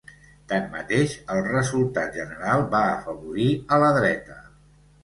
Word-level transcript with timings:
Tanmateix, 0.53 1.13
el 1.35 1.43
resultat 1.49 2.17
general 2.23 2.67
va 2.73 2.83
afavorir 2.97 3.55
a 3.79 3.83
la 3.87 3.97
dreta. 4.03 4.43